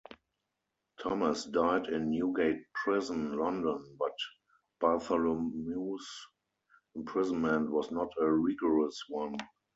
Thomas 0.99 1.45
died 1.45 1.85
in 1.85 2.09
Newgate 2.09 2.65
Prison, 2.73 3.37
London, 3.37 3.95
but 3.99 4.15
Bartholomew's 4.79 6.09
imprisonment 6.95 7.69
was 7.69 7.91
not 7.91 8.11
a 8.19 8.31
rigorous 8.33 8.99
one. 9.09 9.37